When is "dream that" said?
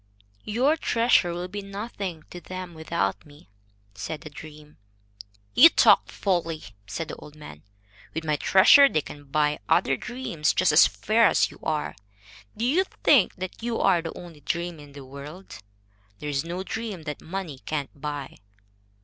16.63-17.21